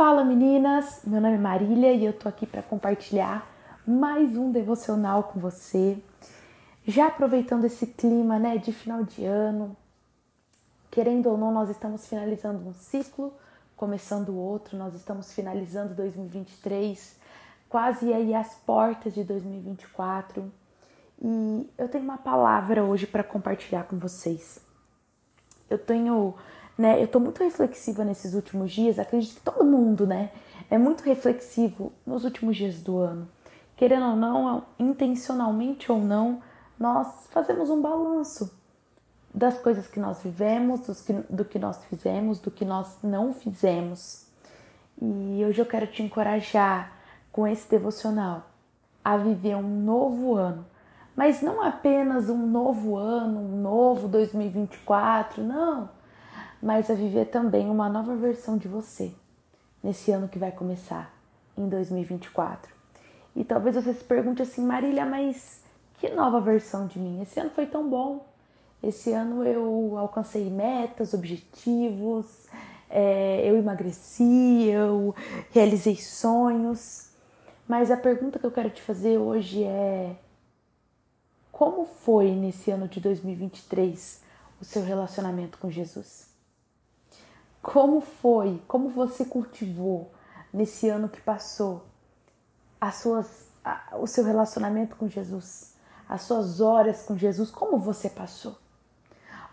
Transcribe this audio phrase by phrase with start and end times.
[0.00, 3.46] Fala meninas, meu nome é Marília e eu tô aqui para compartilhar
[3.86, 5.98] mais um devocional com você.
[6.86, 9.76] Já aproveitando esse clima, né, de final de ano,
[10.90, 13.30] querendo ou não, nós estamos finalizando um ciclo,
[13.76, 17.18] começando outro, nós estamos finalizando 2023,
[17.68, 20.50] quase aí às portas de 2024.
[21.20, 24.64] E eu tenho uma palavra hoje para compartilhar com vocês.
[25.68, 26.36] Eu tenho
[26.80, 27.02] né?
[27.02, 30.30] Eu tô muito reflexiva nesses últimos dias, acredito que todo mundo, né,
[30.70, 33.28] é muito reflexivo nos últimos dias do ano.
[33.76, 36.40] Querendo ou não, intencionalmente ou não,
[36.78, 38.58] nós fazemos um balanço
[39.32, 40.80] das coisas que nós vivemos,
[41.28, 44.26] do que nós fizemos, do que nós não fizemos.
[45.02, 46.92] E hoje eu quero te encorajar
[47.30, 48.46] com esse devocional
[49.04, 50.64] a viver um novo ano.
[51.14, 55.99] Mas não apenas um novo ano, um novo 2024, não
[56.62, 59.12] mas a viver também uma nova versão de você
[59.82, 61.14] nesse ano que vai começar,
[61.56, 62.72] em 2024.
[63.34, 65.62] E talvez você se pergunte assim, Marília, mas
[65.94, 67.20] que nova versão de mim?
[67.22, 68.26] Esse ano foi tão bom.
[68.82, 72.46] Esse ano eu alcancei metas, objetivos,
[72.88, 75.14] é, eu emagreci, eu
[75.50, 77.10] realizei sonhos.
[77.68, 80.16] Mas a pergunta que eu quero te fazer hoje é:
[81.52, 84.22] como foi nesse ano de 2023
[84.60, 86.29] o seu relacionamento com Jesus?
[87.62, 88.60] Como foi?
[88.66, 90.10] Como você cultivou
[90.52, 91.84] nesse ano que passou
[92.80, 95.74] as suas, a, o seu relacionamento com Jesus,
[96.08, 97.50] as suas horas com Jesus?
[97.50, 98.56] Como você passou?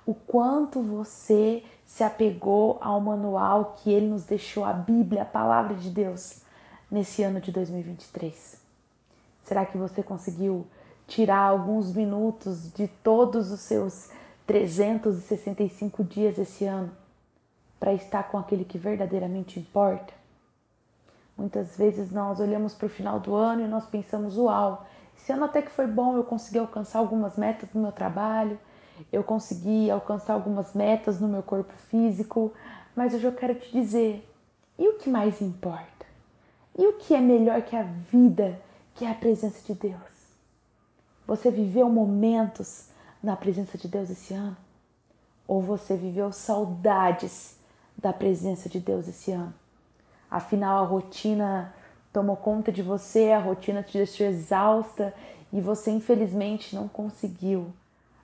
[0.06, 5.76] O quanto você se apegou ao manual que ele nos deixou, a Bíblia, a palavra
[5.76, 6.42] de Deus,
[6.90, 8.58] nesse ano de 2023?
[9.44, 10.66] Será que você conseguiu
[11.08, 14.10] tirar alguns minutos de todos os seus
[14.46, 16.92] 365 dias esse ano?
[17.80, 20.14] Para estar com aquele que verdadeiramente importa?
[21.38, 25.46] Muitas vezes nós olhamos para o final do ano e nós pensamos: uau, esse ano
[25.46, 28.60] até que foi bom, eu consegui alcançar algumas metas no meu trabalho,
[29.12, 32.52] eu consegui alcançar algumas metas no meu corpo físico,
[32.96, 34.28] mas hoje eu quero te dizer:
[34.80, 36.06] e o que mais importa?
[36.78, 38.60] E o que é melhor que a vida,
[38.96, 40.18] que é a presença de Deus?
[41.26, 42.90] Você viveu momentos
[43.22, 44.56] na presença de Deus esse ano?
[45.48, 47.58] Ou você viveu saudades
[47.98, 49.54] da presença de Deus esse ano.
[50.30, 51.74] Afinal, a rotina
[52.12, 55.14] tomou conta de você, a rotina te deixou exausta
[55.52, 57.74] e você infelizmente não conseguiu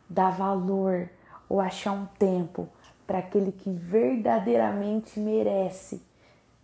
[0.09, 1.09] dar valor
[1.47, 2.67] ou achar um tempo
[3.07, 6.01] para aquele que verdadeiramente merece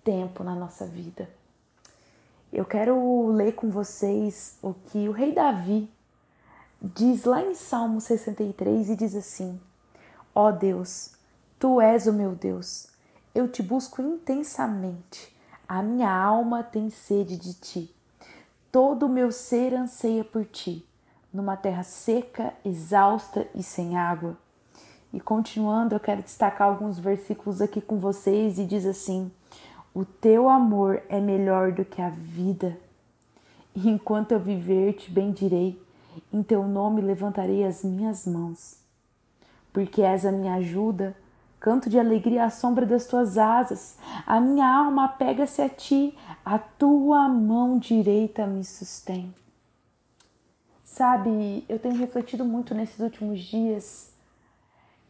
[0.03, 1.29] tempo na nossa vida.
[2.51, 5.89] Eu quero ler com vocês o que o rei Davi
[6.81, 9.59] diz lá em Salmo 63 e diz assim:
[10.33, 11.13] Ó oh Deus,
[11.59, 12.87] tu és o meu Deus,
[13.33, 15.35] eu te busco intensamente.
[15.67, 17.95] A minha alma tem sede de ti.
[18.71, 20.85] Todo o meu ser anseia por ti,
[21.33, 24.37] numa terra seca, exausta e sem água.
[25.11, 29.31] E continuando, eu quero destacar alguns versículos aqui com vocês e diz assim:
[29.93, 32.77] O teu amor é melhor do que a vida.
[33.75, 35.81] E enquanto eu viver, te bendirei,
[36.31, 38.77] em teu nome levantarei as minhas mãos.
[39.73, 41.15] Porque és a minha ajuda,
[41.59, 43.97] canto de alegria à sombra das tuas asas.
[44.25, 49.33] A minha alma apega-se a ti, a tua mão direita me sustém.
[50.83, 54.11] Sabe, eu tenho refletido muito nesses últimos dias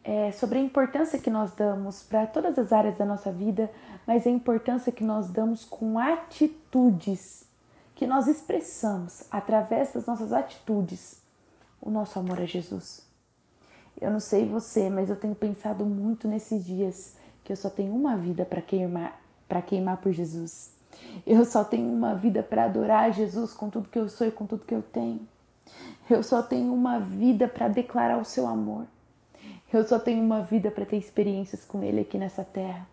[0.04, 3.70] é, sobre a importância que nós damos para todas as áreas da nossa vida,
[4.06, 7.48] mas a importância que nós damos com atitudes
[8.00, 11.20] que nós expressamos através das nossas atitudes
[11.82, 13.09] o nosso amor a Jesus.
[14.00, 17.94] Eu não sei você, mas eu tenho pensado muito nesses dias que eu só tenho
[17.94, 20.72] uma vida para queimar, para queimar por Jesus.
[21.26, 24.46] Eu só tenho uma vida para adorar Jesus com tudo que eu sou e com
[24.46, 25.20] tudo que eu tenho.
[26.08, 28.86] Eu só tenho uma vida para declarar o seu amor.
[29.72, 32.86] Eu só tenho uma vida para ter experiências com Ele aqui nessa terra.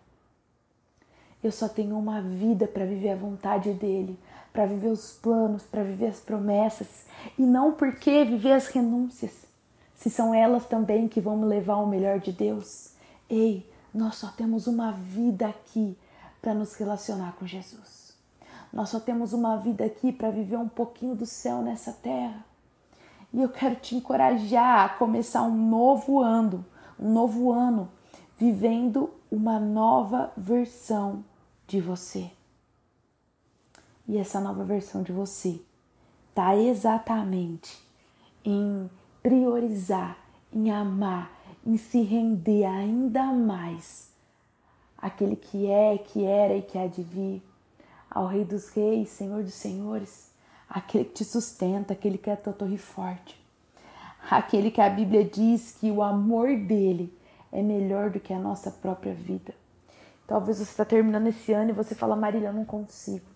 [1.42, 4.18] Eu só tenho uma vida para viver a vontade dele,
[4.52, 7.06] para viver os planos, para viver as promessas
[7.38, 9.47] e não porque viver as renúncias
[9.98, 12.92] se são elas também que vão me levar ao melhor de Deus.
[13.28, 15.98] Ei, nós só temos uma vida aqui
[16.40, 18.16] para nos relacionar com Jesus.
[18.72, 22.44] Nós só temos uma vida aqui para viver um pouquinho do céu nessa terra.
[23.32, 26.64] E eu quero te encorajar a começar um novo ano,
[26.98, 27.90] um novo ano,
[28.38, 31.24] vivendo uma nova versão
[31.66, 32.30] de você.
[34.06, 35.60] E essa nova versão de você
[36.30, 37.84] está exatamente
[38.44, 38.88] em
[39.28, 40.16] priorizar,
[40.50, 41.30] em amar,
[41.66, 44.10] em se render ainda mais
[44.96, 47.42] aquele que é, que era e que há de vir,
[48.10, 50.30] ao Rei dos Reis, Senhor dos Senhores,
[50.66, 53.38] aquele que te sustenta, aquele que é tua torre forte,
[54.30, 57.14] aquele que a Bíblia diz que o amor dele
[57.52, 59.54] é melhor do que a nossa própria vida.
[60.26, 63.26] Talvez você está terminando esse ano e você fala, Marília, eu não consigo.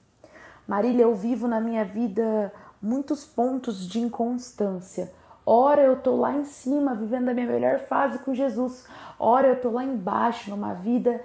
[0.67, 2.50] Marília, eu vivo na minha vida
[2.81, 5.12] muitos pontos de inconstância.
[5.44, 8.87] Ora eu tô lá em cima, vivendo a minha melhor fase com Jesus.
[9.19, 11.21] Ora eu tô lá embaixo, numa vida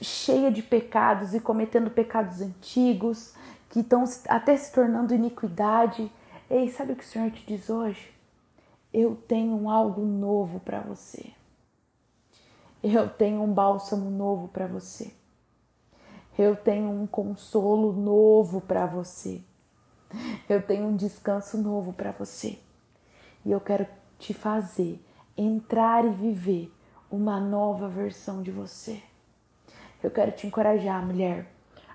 [0.00, 3.34] cheia de pecados e cometendo pecados antigos,
[3.68, 6.10] que estão até se tornando iniquidade.
[6.48, 8.12] Ei, sabe o que o Senhor te diz hoje?
[8.92, 11.30] Eu tenho algo novo para você.
[12.82, 15.12] Eu tenho um bálsamo novo para você.
[16.38, 19.42] Eu tenho um consolo novo para você.
[20.48, 22.58] Eu tenho um descanso novo para você.
[23.44, 23.86] E eu quero
[24.18, 25.04] te fazer
[25.36, 26.72] entrar e viver
[27.10, 29.02] uma nova versão de você.
[30.02, 31.46] Eu quero te encorajar, mulher,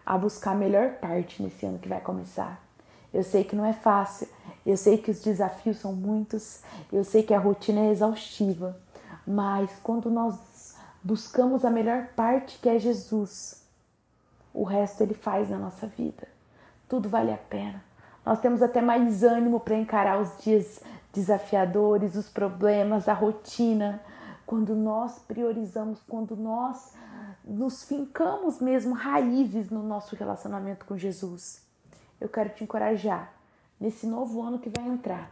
[0.05, 2.61] a buscar a melhor parte nesse ano que vai começar.
[3.13, 4.27] Eu sei que não é fácil,
[4.65, 6.61] eu sei que os desafios são muitos,
[6.91, 8.77] eu sei que a rotina é exaustiva,
[9.25, 13.63] mas quando nós buscamos a melhor parte que é Jesus,
[14.53, 16.27] o resto ele faz na nossa vida.
[16.89, 17.83] Tudo vale a pena.
[18.25, 20.81] Nós temos até mais ânimo para encarar os dias
[21.15, 24.01] desafiadores, os problemas, a rotina,
[24.45, 26.93] quando nós priorizamos, quando nós
[27.43, 31.63] nos fincamos mesmo raízes no nosso relacionamento com Jesus.
[32.19, 33.31] Eu quero te encorajar
[33.79, 35.31] nesse novo ano que vai entrar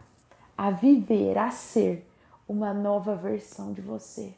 [0.56, 2.08] a viver, a ser
[2.48, 4.34] uma nova versão de você,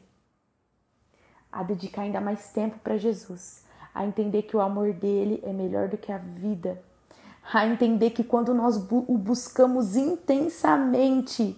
[1.51, 3.63] a dedicar ainda mais tempo para Jesus,
[3.95, 6.81] a entender que o amor dele é melhor do que a vida,
[7.53, 11.57] a entender que quando nós o buscamos intensamente,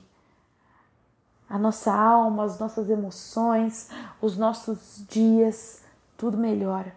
[1.50, 3.90] a nossa alma, as nossas emoções,
[4.22, 5.82] os nossos dias,
[6.16, 6.96] tudo melhora.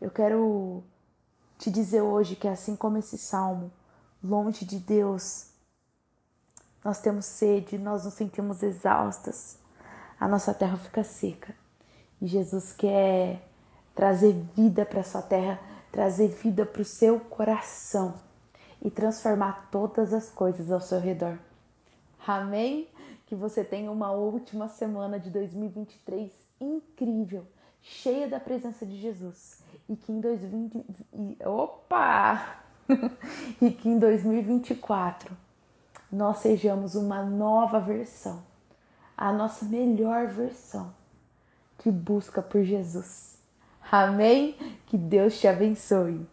[0.00, 0.82] Eu quero
[1.58, 3.70] te dizer hoje que assim como esse salmo,
[4.22, 5.46] longe de Deus,
[6.84, 9.58] nós temos sede, nós nos sentimos exaustas,
[10.18, 11.54] a nossa terra fica seca.
[12.20, 13.48] E Jesus quer
[13.94, 15.60] trazer vida para sua terra,
[15.98, 18.14] trazer vida para o seu coração
[18.80, 21.36] e transformar todas as coisas ao seu redor.
[22.24, 22.86] Amém?
[23.26, 26.30] Que você tenha uma última semana de 2023
[26.60, 27.44] incrível,
[27.82, 29.60] cheia da presença de Jesus.
[29.88, 31.44] E que em 2020.
[31.44, 32.60] Opa!
[33.60, 35.36] e que em 2024
[36.12, 38.40] nós sejamos uma nova versão,
[39.16, 40.94] a nossa melhor versão
[41.76, 43.37] que busca por Jesus.
[43.90, 44.54] Amém?
[44.86, 46.28] Que Deus te abençoe.